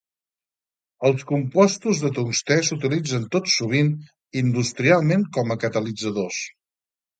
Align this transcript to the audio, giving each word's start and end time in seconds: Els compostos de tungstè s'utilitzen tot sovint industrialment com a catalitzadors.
Els 1.09 1.25
compostos 1.31 2.01
de 2.05 2.11
tungstè 2.15 2.57
s'utilitzen 2.71 3.29
tot 3.37 3.53
sovint 3.59 3.93
industrialment 4.43 5.29
com 5.39 5.55
a 5.55 5.61
catalitzadors. 5.67 6.43